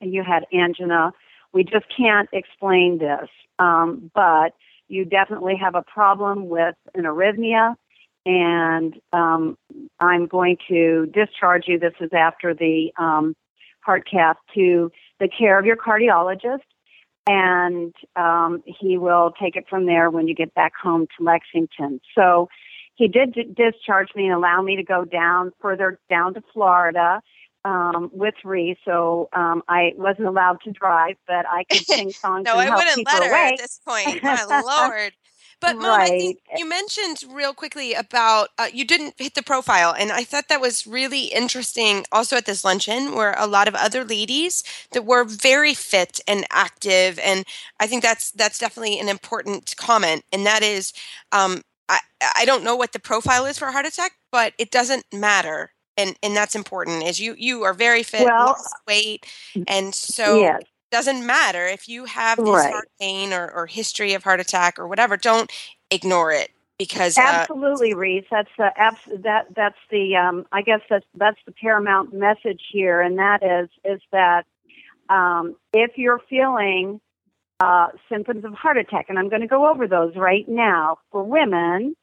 you 0.00 0.24
had 0.24 0.46
angina. 0.52 1.12
We 1.52 1.64
just 1.64 1.86
can't 1.96 2.28
explain 2.32 2.98
this. 2.98 3.28
Um, 3.58 4.10
but 4.14 4.54
you 4.88 5.04
definitely 5.04 5.56
have 5.60 5.74
a 5.74 5.82
problem 5.82 6.48
with 6.48 6.74
an 6.94 7.04
arrhythmia, 7.04 7.76
and 8.26 8.94
um, 9.12 9.56
I'm 10.00 10.26
going 10.26 10.56
to 10.68 11.06
discharge 11.06 11.64
you. 11.68 11.78
This 11.78 11.92
is 12.00 12.10
after 12.12 12.54
the 12.54 12.92
um, 12.98 13.36
heart 13.84 14.06
cath 14.10 14.36
to 14.54 14.90
the 15.18 15.28
care 15.28 15.58
of 15.58 15.66
your 15.66 15.76
cardiologist, 15.76 16.60
and 17.28 17.94
um, 18.16 18.62
he 18.64 18.98
will 18.98 19.32
take 19.40 19.56
it 19.56 19.64
from 19.68 19.86
there 19.86 20.10
when 20.10 20.28
you 20.28 20.34
get 20.34 20.54
back 20.54 20.72
home 20.80 21.06
to 21.16 21.24
Lexington. 21.24 22.00
So 22.16 22.48
he 22.94 23.08
did 23.08 23.32
d- 23.32 23.54
discharge 23.56 24.08
me 24.14 24.26
and 24.26 24.34
allow 24.34 24.62
me 24.62 24.76
to 24.76 24.82
go 24.82 25.04
down 25.04 25.52
further 25.60 25.98
down 26.08 26.34
to 26.34 26.42
Florida 26.52 27.20
um, 27.64 28.10
with 28.12 28.34
Ree. 28.44 28.76
So 28.84 29.28
um, 29.32 29.62
I 29.68 29.92
wasn't 29.96 30.28
allowed 30.28 30.58
to 30.64 30.70
drive, 30.70 31.16
but 31.26 31.46
I 31.48 31.64
could 31.70 31.86
sing 31.86 32.12
songs 32.12 32.44
no, 32.46 32.52
and 32.52 32.60
I 32.60 32.64
help 32.64 32.78
wouldn't 32.78 32.96
people 32.96 33.20
let 33.20 33.28
her 33.28 33.30
away. 33.30 33.52
at 33.54 33.58
this 33.58 33.80
point. 33.86 34.22
My 34.22 34.44
lord. 34.48 35.12
But 35.60 35.78
mom, 35.78 36.00
I 36.00 36.10
think 36.10 36.38
you 36.54 36.68
mentioned 36.68 37.22
real 37.30 37.54
quickly 37.54 37.94
about 37.94 38.48
uh, 38.58 38.68
you 38.72 38.84
didn't 38.84 39.14
hit 39.18 39.34
the 39.34 39.42
profile, 39.42 39.94
and 39.98 40.12
I 40.12 40.24
thought 40.24 40.48
that 40.48 40.60
was 40.60 40.86
really 40.86 41.26
interesting. 41.26 42.04
Also 42.12 42.36
at 42.36 42.46
this 42.46 42.64
luncheon, 42.64 43.14
where 43.14 43.34
a 43.38 43.46
lot 43.46 43.68
of 43.68 43.74
other 43.74 44.04
ladies 44.04 44.64
that 44.92 45.04
were 45.04 45.24
very 45.24 45.74
fit 45.74 46.20
and 46.28 46.46
active, 46.50 47.18
and 47.20 47.44
I 47.80 47.86
think 47.86 48.02
that's 48.02 48.30
that's 48.32 48.58
definitely 48.58 48.98
an 49.00 49.08
important 49.08 49.74
comment. 49.76 50.24
And 50.32 50.46
that 50.46 50.62
is, 50.62 50.92
um, 51.32 51.62
I 51.88 52.00
I 52.36 52.44
don't 52.46 52.64
know 52.64 52.76
what 52.76 52.92
the 52.92 53.00
profile 53.00 53.46
is 53.46 53.58
for 53.58 53.68
a 53.68 53.72
heart 53.72 53.86
attack, 53.86 54.12
but 54.32 54.54
it 54.58 54.70
doesn't 54.70 55.04
matter, 55.12 55.72
and 55.96 56.16
and 56.22 56.36
that's 56.36 56.54
important. 56.56 57.04
Is 57.04 57.20
you 57.20 57.34
you 57.38 57.62
are 57.64 57.74
very 57.74 58.02
fit, 58.02 58.32
Well, 58.32 58.38
lost 58.38 58.76
weight, 58.86 59.26
and 59.66 59.94
so 59.94 60.38
yes. 60.40 60.62
Doesn't 60.90 61.26
matter 61.26 61.66
if 61.66 61.88
you 61.88 62.04
have 62.04 62.38
this 62.38 62.48
Right. 62.48 62.72
heart 62.72 62.88
pain 63.00 63.32
or, 63.32 63.50
or 63.50 63.66
history 63.66 64.14
of 64.14 64.24
heart 64.24 64.40
attack 64.40 64.78
or 64.78 64.86
whatever 64.88 65.16
don't 65.16 65.50
ignore 65.90 66.32
it 66.32 66.50
because 66.78 67.18
uh, 67.18 67.20
Absolutely, 67.22 67.94
Reese. 67.94 68.24
That's 68.30 68.48
the 68.56 68.70
abs- 68.76 69.22
that 69.22 69.46
that's 69.54 69.78
the 69.90 70.16
um, 70.16 70.46
I 70.50 70.62
guess 70.62 70.80
that's 70.88 71.04
that's 71.14 71.38
the 71.44 71.52
paramount 71.52 72.14
message 72.14 72.62
here, 72.72 73.00
and 73.00 73.18
that 73.18 73.42
is 73.42 73.68
is 73.84 74.00
that 74.12 74.46
um, 75.10 75.56
if 75.74 75.92
you're 75.96 76.20
feeling 76.30 77.00
uh, 77.60 77.88
symptoms 78.10 78.44
of 78.44 78.54
heart 78.54 78.78
attack, 78.78 79.06
and 79.10 79.18
I'm 79.18 79.28
going 79.28 79.42
to 79.42 79.48
go 79.48 79.68
over 79.68 79.86
those 79.86 80.16
right 80.16 80.48
now 80.48 80.98
for 81.12 81.22
women. 81.22 81.94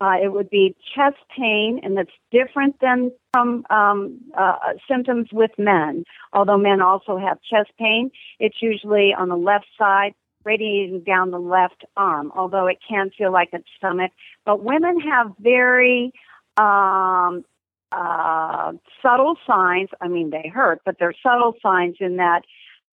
Uh, 0.00 0.16
it 0.22 0.32
would 0.32 0.50
be 0.50 0.76
chest 0.94 1.16
pain, 1.34 1.80
and 1.82 1.96
that's 1.96 2.10
different 2.30 2.76
than 2.80 3.10
from 3.32 3.64
um, 3.70 4.20
uh, 4.36 4.56
symptoms 4.88 5.28
with 5.32 5.50
men. 5.56 6.04
Although 6.34 6.58
men 6.58 6.82
also 6.82 7.16
have 7.16 7.38
chest 7.42 7.70
pain, 7.78 8.10
it's 8.38 8.60
usually 8.60 9.14
on 9.14 9.30
the 9.30 9.36
left 9.36 9.66
side, 9.78 10.12
radiating 10.44 11.00
down 11.00 11.30
the 11.30 11.38
left 11.38 11.84
arm. 11.96 12.30
Although 12.36 12.66
it 12.66 12.78
can 12.86 13.10
feel 13.16 13.32
like 13.32 13.48
it's 13.52 13.68
stomach, 13.78 14.12
but 14.44 14.62
women 14.62 15.00
have 15.00 15.32
very 15.40 16.12
um, 16.58 17.44
uh, 17.90 18.72
subtle 19.00 19.36
signs. 19.46 19.88
I 20.00 20.08
mean, 20.08 20.30
they 20.30 20.50
hurt, 20.52 20.82
but 20.84 20.96
they're 20.98 21.14
subtle 21.22 21.54
signs 21.62 21.96
in 22.00 22.16
that 22.16 22.42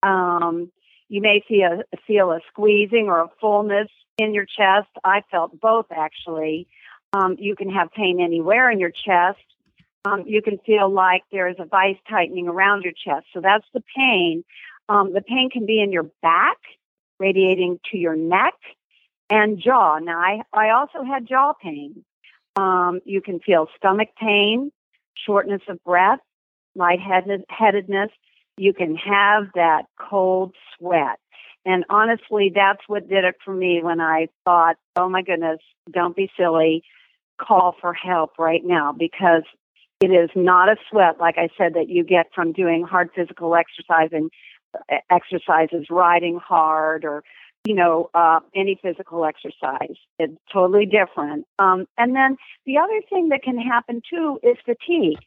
um, 0.04 0.72
you 1.10 1.22
may 1.22 1.44
see 1.50 1.62
a 1.62 1.84
feel 2.08 2.32
a 2.32 2.40
squeezing 2.50 3.08
or 3.08 3.20
a 3.20 3.30
fullness 3.42 3.90
in 4.18 4.34
your 4.34 4.46
chest. 4.46 4.90
I 5.04 5.22
felt 5.32 5.60
both 5.60 5.88
actually. 5.92 6.68
Um, 7.14 7.36
you 7.40 7.56
can 7.56 7.70
have 7.70 7.92
pain 7.92 8.20
anywhere 8.20 8.72
in 8.72 8.80
your 8.80 8.92
chest. 8.92 9.40
Um, 10.06 10.24
you 10.26 10.42
can 10.42 10.58
feel 10.66 10.90
like 10.90 11.24
there 11.32 11.48
is 11.48 11.56
a 11.60 11.66
vice 11.66 11.98
tightening 12.10 12.48
around 12.48 12.84
your 12.84 12.94
chest. 12.94 13.28
So 13.34 13.40
that's 13.40 13.66
the 13.74 13.84
pain. 13.96 14.44
Um, 14.90 15.14
the 15.14 15.22
pain 15.22 15.50
can 15.50 15.66
be 15.66 15.82
in 15.82 15.92
your 15.92 16.10
back, 16.22 16.58
radiating 17.20 17.80
to 17.92 17.98
your 17.98 18.16
neck 18.16 18.56
and 19.30 19.60
jaw. 19.60 20.00
Now, 20.00 20.20
I, 20.20 20.42
I 20.52 20.72
also 20.72 21.04
had 21.04 21.28
jaw 21.28 21.54
pain. 21.54 22.04
Um, 22.56 23.00
you 23.06 23.22
can 23.22 23.40
feel 23.40 23.68
stomach 23.78 24.10
pain, 24.20 24.72
shortness 25.26 25.62
of 25.70 25.84
breath, 25.84 26.20
lightheadedness. 26.76 28.10
You 28.58 28.74
can 28.74 28.96
have 28.96 29.46
that 29.56 29.84
cold 29.98 30.54
sweat. 30.78 31.20
And 31.66 31.86
honestly, 31.90 32.52
that's 32.54 32.82
what 32.88 33.08
did 33.08 33.24
it 33.24 33.36
for 33.44 33.54
me 33.54 33.82
when 33.82 34.02
I 34.02 34.28
thought, 34.44 34.76
oh 34.96 35.08
my 35.08 35.22
goodness, 35.22 35.60
don't 35.92 36.16
be 36.16 36.30
silly. 36.38 36.84
Call 37.40 37.76
for 37.80 37.94
help 37.94 38.38
right 38.38 38.62
now 38.64 38.94
because 38.98 39.44
it 40.02 40.12
is 40.12 40.30
not 40.36 40.70
a 40.70 40.76
sweat, 40.90 41.20
like 41.20 41.36
I 41.38 41.50
said, 41.58 41.76
that 41.76 41.90
you 41.90 42.04
get 42.04 42.28
from 42.36 42.52
doing 42.52 42.84
hard 42.84 43.10
physical 43.16 43.56
exercise 43.56 44.10
and 44.12 44.30
uh, 44.92 44.98
exercises, 45.10 45.88
riding 45.90 46.40
hard 46.46 47.06
or, 47.06 47.24
you 47.66 47.74
know, 47.74 48.10
uh, 48.14 48.40
any 48.56 48.78
physical 48.82 49.24
exercise. 49.24 49.96
It's 50.20 50.36
totally 50.52 50.86
different. 50.86 51.46
Um, 51.58 51.86
and 51.98 52.16
then 52.16 52.38
the 52.66 52.78
other 52.78 53.02
thing 53.10 53.30
that 53.30 53.44
can 53.44 53.58
happen 53.58 54.02
too 54.10 54.40
is 54.44 54.58
fatigue. 54.66 55.20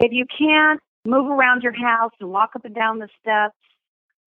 If 0.00 0.10
you 0.10 0.26
can't 0.36 0.80
move 1.04 1.30
around 1.30 1.62
your 1.62 1.74
house 1.74 2.12
and 2.20 2.30
walk 2.30 2.50
up 2.56 2.64
and 2.64 2.74
down 2.74 2.98
the 2.98 3.08
steps, 3.20 3.56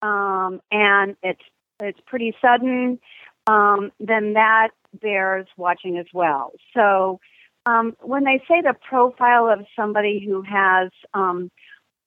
um, 0.02 0.62
and 0.72 1.16
it's 1.24 1.42
it's 1.82 2.00
pretty 2.08 2.36
sudden, 2.42 3.00
um, 3.48 3.92
then 4.00 4.34
that 4.34 4.70
bears 5.02 5.48
watching 5.58 5.98
as 5.98 6.06
well. 6.14 6.52
So 6.76 7.20
um, 7.66 7.96
when 8.02 8.24
they 8.24 8.42
say 8.48 8.62
the 8.62 8.76
profile 8.90 9.50
of 9.50 9.66
somebody 9.76 10.24
who 10.26 10.42
has 10.42 10.90
um, 11.14 11.52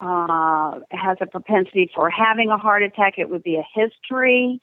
uh, 0.01 0.81
has 0.91 1.19
a 1.21 1.27
propensity 1.27 1.91
for 1.95 2.09
having 2.09 2.49
a 2.49 2.57
heart 2.57 2.83
attack, 2.83 3.15
it 3.19 3.29
would 3.29 3.43
be 3.43 3.57
a 3.57 3.67
history, 3.75 4.61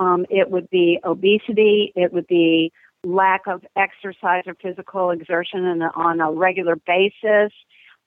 um, 0.00 0.26
it 0.28 0.50
would 0.50 0.68
be 0.68 0.98
obesity, 1.04 1.92
it 1.96 2.12
would 2.12 2.26
be 2.26 2.70
lack 3.04 3.46
of 3.46 3.64
exercise 3.76 4.42
or 4.46 4.54
physical 4.54 5.10
exertion 5.10 5.82
a, 5.82 5.90
on 5.96 6.20
a 6.20 6.30
regular 6.32 6.76
basis. 6.76 7.52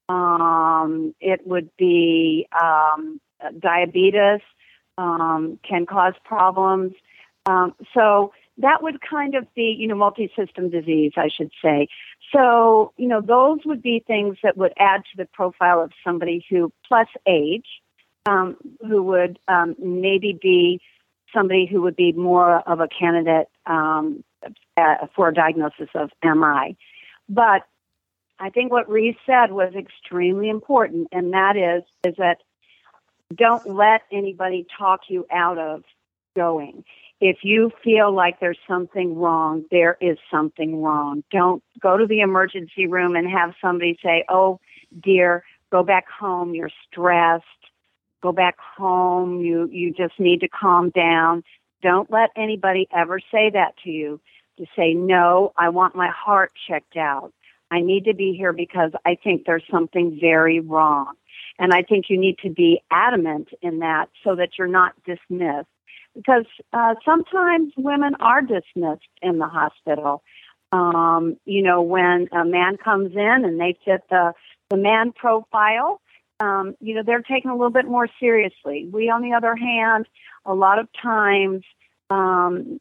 Um, 0.10 1.16
it 1.20 1.46
would 1.46 1.70
be 1.78 2.48
um, 2.60 3.20
diabetes 3.60 4.42
um, 4.98 5.60
can 5.68 5.86
cause 5.86 6.14
problems. 6.24 6.94
Um, 7.46 7.74
so 7.94 8.34
that 8.60 8.82
would 8.82 9.00
kind 9.02 9.36
of 9.36 9.46
be, 9.54 9.76
you 9.78 9.88
know, 9.88 9.96
multi-system 9.96 10.70
disease, 10.70 11.14
I 11.16 11.30
should 11.30 11.52
say. 11.64 11.88
So, 12.36 12.94
you 12.98 13.08
know, 13.08 13.22
those 13.22 13.60
would 13.66 13.82
be 13.82 14.04
things 14.06 14.38
that 14.44 14.58
would 14.58 14.74
add 14.78 15.02
to 15.12 15.18
the 15.18 15.26
profile 15.26 15.82
of 15.82 15.92
somebody 16.04 16.46
who, 16.50 16.72
plus 16.88 17.08
age, 17.28 17.68
um, 18.26 18.58
who 18.82 19.04
would 19.04 19.40
um, 19.48 19.76
maybe 19.80 20.38
be 20.42 20.82
somebody 21.34 21.66
who 21.66 21.82
would 21.84 21.96
be 21.96 22.12
more 22.14 22.68
of 22.68 22.80
a 22.80 22.88
candidate 22.88 23.48
um, 23.66 24.24
uh, 24.76 25.08
for 25.16 25.30
a 25.30 25.34
diagnosis 25.34 25.90
of 25.94 26.10
MI. 26.24 26.78
But 27.30 27.64
I 28.40 28.50
think 28.50 28.72
what 28.72 28.90
Reese 28.90 29.18
said 29.26 29.52
was 29.52 29.74
extremely 29.76 30.50
important, 30.50 31.10
and 31.12 31.34
that 31.34 31.58
is 31.58 31.84
is 32.04 32.16
that 32.18 32.38
don't 33.34 33.68
let 33.68 34.04
anybody 34.12 34.66
talk 34.78 35.02
you 35.10 35.26
out 35.32 35.58
of 35.58 35.84
going. 36.36 36.84
If 37.20 37.38
you 37.42 37.72
feel 37.84 38.14
like 38.14 38.40
there's 38.40 38.60
something 38.68 39.16
wrong, 39.18 39.66
there 39.72 39.98
is 40.00 40.18
something 40.30 40.82
wrong. 40.84 41.24
Don't 41.32 41.64
go 41.82 41.98
to 41.98 42.06
the 42.06 42.20
emergency 42.20 42.86
room 42.86 43.16
and 43.16 43.28
have 43.28 43.56
somebody 43.60 43.98
say, 44.04 44.24
"Oh, 44.30 44.60
dear, 45.00 45.44
go 45.72 45.82
back 45.84 46.08
home. 46.08 46.54
You're 46.54 46.72
stressed. 46.86 47.46
Go 48.22 48.32
back 48.32 48.58
home. 48.60 49.42
You 49.42 49.68
you 49.72 49.94
just 49.94 50.20
need 50.20 50.42
to 50.42 50.48
calm 50.48 50.90
down." 50.92 51.44
Don't 51.82 52.10
let 52.12 52.30
anybody 52.36 52.88
ever 52.94 53.20
say 53.20 53.50
that 53.50 53.76
to 53.84 53.90
you. 53.90 54.20
To 54.58 54.66
say, 54.76 54.94
"No, 54.94 55.54
I 55.58 55.70
want 55.70 55.96
my 55.96 56.10
heart 56.10 56.52
checked 56.68 56.98
out. 56.98 57.34
I 57.72 57.82
need 57.82 58.06
to 58.06 58.14
be 58.14 58.34
here 58.34 58.54
because 58.54 58.92
I 59.06 59.16
think 59.16 59.46
there's 59.46 59.68
something 59.72 60.20
very 60.20 60.60
wrong." 60.60 61.16
And 61.60 61.74
I 61.74 61.82
think 61.82 62.10
you 62.10 62.18
need 62.20 62.38
to 62.40 62.50
be 62.52 62.82
adamant 62.92 63.50
in 63.64 63.80
that 63.80 64.10
so 64.24 64.36
that 64.36 64.58
you're 64.58 64.68
not 64.68 64.94
dismissed. 65.04 65.68
Because 66.18 66.46
uh, 66.74 66.96
sometimes 67.06 67.74
women 67.78 68.16
are 68.20 68.42
dismissed 68.42 69.08
in 69.22 69.38
the 69.38 69.48
hospital. 69.48 70.24
Um, 70.72 71.38
you 71.46 71.62
know, 71.62 71.82
when 71.82 72.28
a 72.34 72.44
man 72.44 72.76
comes 72.76 73.14
in 73.14 73.46
and 73.46 73.60
they 73.60 73.78
fit 73.86 74.02
the, 74.10 74.34
the 74.70 74.78
man 74.78 75.14
profile, 75.14 76.02
um, 76.40 76.76
you 76.82 76.96
know, 76.96 77.04
they're 77.06 77.22
taken 77.22 77.52
a 77.52 77.56
little 77.56 77.72
bit 77.72 77.86
more 77.86 78.08
seriously. 78.20 78.90
We, 78.92 79.10
on 79.10 79.22
the 79.22 79.34
other 79.34 79.56
hand, 79.56 80.08
a 80.46 80.54
lot 80.54 80.80
of 80.80 80.88
times 81.02 81.64
um, 82.10 82.80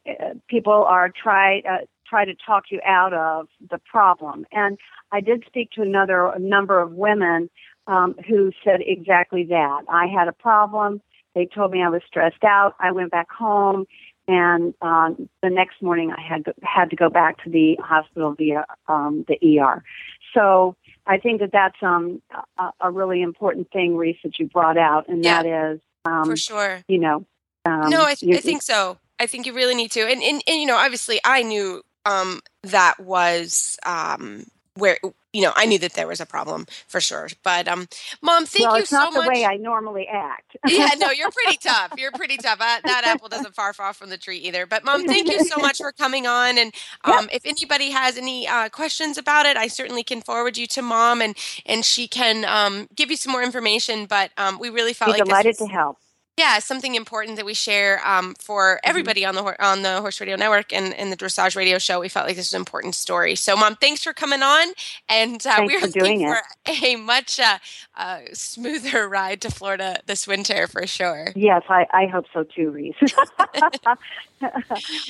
people 0.49 0.85
are 0.89 1.11
try 1.11 1.61
uh, 1.61 1.85
try 2.09 2.25
to 2.25 2.35
talk 2.35 2.65
you 2.71 2.81
out 2.87 3.13
of 3.13 3.49
the 3.71 3.79
problem. 3.79 4.47
And 4.53 4.79
I 5.11 5.21
did 5.21 5.45
speak 5.47 5.71
to 5.73 5.83
another 5.83 6.33
number 6.39 6.81
of 6.81 6.93
women 6.93 7.51
um, 7.87 8.15
who 8.29 8.53
said 8.65 8.81
exactly 8.81 9.45
that. 9.45 9.83
I 9.89 10.07
had 10.07 10.29
a 10.29 10.33
problem. 10.33 11.01
They 11.37 11.45
told 11.45 11.71
me 11.71 11.83
I 11.83 11.91
was 11.91 12.01
stressed 12.07 12.43
out. 12.45 12.75
I 12.81 12.93
went 12.93 13.11
back 13.11 13.31
home, 13.31 13.85
and 14.27 14.73
um, 14.81 15.29
the 15.43 15.51
next 15.51 15.83
morning 15.83 16.11
I 16.11 16.23
had 16.23 16.47
to, 16.47 16.55
had 16.63 16.89
to 16.91 16.97
go 16.97 17.11
back 17.11 17.45
to 17.45 17.51
the 17.51 17.77
hospital 17.77 18.33
via 18.33 18.65
um, 18.89 19.27
the 19.29 19.61
ER. 19.61 19.85
So 20.33 20.77
I 21.07 21.19
think 21.19 21.41
that 21.41 21.53
that's 21.53 21.77
um, 21.83 22.23
a, 22.59 22.71
a 22.81 22.91
really 22.91 23.21
important 23.21 23.71
thing, 23.71 23.99
Reese, 23.99 24.17
that 24.25 24.39
you 24.39 24.47
brought 24.47 24.79
out, 24.79 25.09
and 25.09 25.23
yeah, 25.23 25.43
that 25.43 25.75
is 25.75 25.81
um, 26.07 26.25
for 26.25 26.39
sure. 26.39 26.83
You 26.89 27.01
know, 27.01 27.27
um, 27.67 27.91
no, 27.91 28.05
I, 28.05 28.15
th- 28.15 28.35
I 28.35 28.41
think 28.41 28.63
so. 28.63 28.97
I 29.21 29.27
think 29.27 29.45
you 29.45 29.53
really 29.53 29.75
need 29.75 29.91
to, 29.91 30.01
and 30.01 30.23
and, 30.23 30.43
and 30.47 30.59
you 30.59 30.67
know, 30.67 30.77
obviously, 30.77 31.21
I 31.23 31.43
knew 31.43 31.83
um, 32.07 32.41
that 32.63 32.99
was 32.99 33.79
um, 33.85 34.47
where 34.77 34.99
you 35.33 35.43
know 35.43 35.53
I 35.55 35.67
knew 35.67 35.79
that 35.79 35.95
there 35.95 36.07
was 36.07 36.21
a 36.21 36.27
problem 36.27 36.67
for 36.89 37.01
sure. 37.01 37.29
But 37.43 37.69
um, 37.69 37.89
mom, 38.23 38.47
thank 38.47 38.67
well, 38.67 38.77
you 38.77 38.83
it's 38.83 38.91
so 38.91 38.97
not 38.97 39.13
much. 39.13 39.25
the 39.25 39.31
way 39.31 39.45
I 39.45 39.57
normally 39.57 40.07
act. 40.07 40.57
yeah, 40.67 40.91
no, 40.99 41.11
you're 41.11 41.31
pretty 41.31 41.59
tough. 41.63 41.93
You're 41.97 42.13
pretty 42.13 42.37
tough. 42.37 42.61
Uh, 42.61 42.81
that 42.85 43.03
apple 43.07 43.29
doesn't 43.29 43.55
far 43.55 43.73
fall 43.73 43.93
from 43.93 44.11
the 44.11 44.19
tree 44.19 44.39
either. 44.39 44.67
But 44.67 44.85
mom, 44.85 45.07
thank 45.07 45.29
you 45.29 45.45
so 45.45 45.61
much 45.61 45.79
for 45.83 45.93
coming 45.93 46.27
on. 46.27 46.59
And 46.59 46.75
um, 47.05 47.29
yep. 47.31 47.31
if 47.33 47.47
anybody 47.47 47.91
has 47.91 48.17
any 48.17 48.47
uh, 48.47 48.69
questions 48.69 49.19
about 49.19 49.47
it, 49.47 49.57
I 49.57 49.69
certainly 49.69 50.03
can 50.03 50.21
forward 50.21 50.57
you 50.57 50.67
to 50.69 50.83
mom, 50.83 51.21
and 51.21 51.37
and 51.65 51.85
she 51.85 52.09
can 52.09 52.45
um, 52.45 52.89
give 52.95 53.11
you 53.11 53.17
some 53.17 53.33
more 53.33 53.43
information. 53.43 54.07
But 54.07 54.31
um, 54.37 54.59
we 54.59 54.71
really 54.71 54.93
felt 54.93 55.09
Be 55.09 55.21
like 55.21 55.25
delighted 55.25 55.57
was, 55.59 55.69
to 55.69 55.73
help 55.73 55.99
yeah, 56.37 56.59
something 56.59 56.95
important 56.95 57.37
that 57.37 57.47
we 57.47 57.55
share 57.55 58.07
um, 58.07 58.35
for 58.39 58.77
mm-hmm. 58.77 58.91
everybody 58.91 59.25
on 59.25 59.35
the 59.35 59.65
on 59.65 59.83
the 59.83 60.01
Horse 60.01 60.21
Radio 60.21 60.37
Network 60.37 60.73
and, 60.73 60.93
and 60.95 61.11
the 61.11 61.17
Dressage 61.17 61.57
Radio 61.57 61.79
Show. 61.79 62.01
We 62.01 62.11
felt 62.11 62.27
like 62.27 62.37
this 62.37 62.49
was 62.49 62.55
an 62.55 62.61
important 62.61 62.95
story. 62.95 63.35
So, 63.37 63.57
Mom, 63.57 63.77
thanks 63.77 64.05
for 64.05 64.13
coming 64.13 64.43
on, 64.43 64.69
and 65.09 65.45
uh, 65.47 65.63
we're 65.65 65.81
for 65.81 65.87
looking 65.87 66.27
for 66.27 66.39
a 66.83 66.97
much 66.97 67.41
uh, 67.41 67.59
uh, 67.97 68.21
smoother 68.35 69.09
ride 69.09 69.41
to 69.43 69.51
Florida 69.51 70.01
this 70.07 70.27
winter 70.27 70.67
for 70.67 70.87
sure. 70.87 71.33
Yes, 71.35 71.63
I, 71.69 71.87
I 71.93 72.07
hope 72.07 72.27
so 72.35 72.45
too, 72.45 72.71
Reese. 72.71 72.97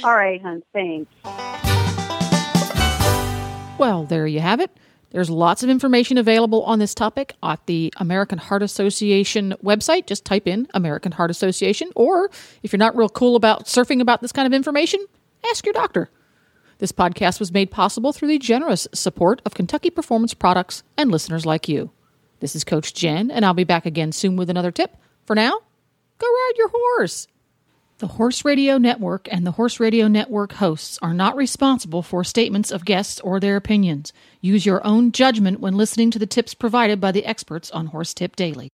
All 0.04 0.16
right, 0.16 0.40
hon. 0.40 0.62
Thanks. 0.72 1.10
Well, 3.78 4.04
there 4.04 4.26
you 4.26 4.40
have 4.40 4.60
it. 4.60 4.70
There's 5.10 5.30
lots 5.30 5.62
of 5.62 5.70
information 5.70 6.18
available 6.18 6.62
on 6.64 6.78
this 6.78 6.94
topic 6.94 7.34
at 7.42 7.64
the 7.66 7.92
American 7.96 8.38
Heart 8.38 8.62
Association 8.62 9.54
website. 9.62 10.06
Just 10.06 10.24
type 10.24 10.46
in 10.46 10.66
American 10.74 11.12
Heart 11.12 11.30
Association, 11.30 11.90
or 11.94 12.30
if 12.62 12.72
you're 12.72 12.78
not 12.78 12.96
real 12.96 13.08
cool 13.08 13.36
about 13.36 13.66
surfing 13.66 14.00
about 14.00 14.20
this 14.20 14.32
kind 14.32 14.46
of 14.46 14.52
information, 14.52 15.04
ask 15.48 15.64
your 15.64 15.72
doctor. 15.72 16.10
This 16.78 16.92
podcast 16.92 17.40
was 17.40 17.52
made 17.52 17.70
possible 17.70 18.12
through 18.12 18.28
the 18.28 18.38
generous 18.38 18.86
support 18.92 19.40
of 19.46 19.54
Kentucky 19.54 19.88
Performance 19.90 20.34
Products 20.34 20.82
and 20.98 21.10
listeners 21.10 21.46
like 21.46 21.68
you. 21.68 21.90
This 22.40 22.54
is 22.54 22.64
Coach 22.64 22.92
Jen, 22.92 23.30
and 23.30 23.46
I'll 23.46 23.54
be 23.54 23.64
back 23.64 23.86
again 23.86 24.12
soon 24.12 24.36
with 24.36 24.50
another 24.50 24.70
tip. 24.70 24.94
For 25.24 25.34
now, 25.34 25.52
go 26.18 26.26
ride 26.26 26.52
your 26.58 26.68
horse. 26.70 27.28
The 27.98 28.08
Horse 28.08 28.44
Radio 28.44 28.76
Network 28.76 29.26
and 29.32 29.46
the 29.46 29.52
Horse 29.52 29.80
Radio 29.80 30.06
Network 30.06 30.52
hosts 30.52 30.98
are 31.00 31.14
not 31.14 31.34
responsible 31.34 32.02
for 32.02 32.22
statements 32.24 32.70
of 32.70 32.84
guests 32.84 33.20
or 33.20 33.40
their 33.40 33.56
opinions. 33.56 34.12
Use 34.46 34.64
your 34.64 34.86
own 34.86 35.10
judgment 35.10 35.58
when 35.58 35.76
listening 35.76 36.12
to 36.12 36.20
the 36.20 36.26
tips 36.26 36.54
provided 36.54 37.00
by 37.00 37.10
the 37.10 37.24
experts 37.24 37.68
on 37.72 37.86
Horse 37.86 38.14
Tip 38.14 38.36
Daily. 38.36 38.68